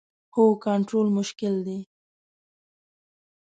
[0.33, 1.79] هو، کنټرول مشکل دی